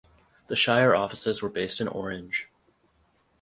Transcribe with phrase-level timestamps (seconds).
[0.47, 2.49] The shire offices were based in Orange.